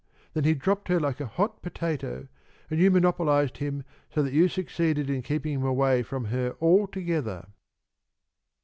Then 0.33 0.45
he 0.45 0.55
dropped 0.55 0.87
her 0.87 0.99
like 0.99 1.19
a 1.19 1.27
hot 1.27 1.61
potato, 1.61 2.27
and 2.71 2.79
you 2.79 2.89
monopolized 2.89 3.57
him 3.57 3.83
so 4.09 4.23
that 4.23 4.33
you 4.33 4.47
succeeded 4.47 5.11
in 5.11 5.21
keeping 5.21 5.59
him 5.59 5.63
away 5.63 6.01
from 6.01 6.25
her 6.25 6.55
altogether." 6.59 7.49